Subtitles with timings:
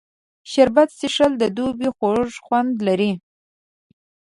[0.51, 3.11] شربت څښل د دوبي خوږ خوند لري